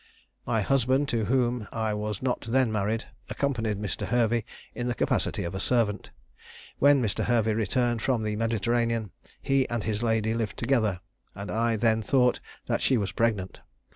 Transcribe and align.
My 0.47 0.61
husband, 0.61 1.07
to 1.09 1.25
whom 1.25 1.67
I 1.71 1.93
was 1.93 2.23
not 2.23 2.41
then 2.41 2.71
married, 2.71 3.05
accompanied 3.29 3.77
Mr. 3.79 4.07
Hervey 4.07 4.45
in 4.73 4.87
the 4.87 4.95
capacity 4.95 5.43
of 5.43 5.61
servant. 5.61 6.09
When 6.79 7.03
Mr. 7.03 7.23
Hervey 7.25 7.53
returned 7.53 8.01
from 8.01 8.23
the 8.23 8.35
Mediterranean, 8.35 9.11
he 9.43 9.69
and 9.69 9.83
his 9.83 10.01
lady 10.01 10.33
lived 10.33 10.57
together, 10.57 11.01
and 11.35 11.51
I 11.51 11.75
then 11.75 12.01
thought 12.01 12.39
that 12.65 12.81
she 12.81 12.97
was 12.97 13.11
pregnant. 13.11 13.59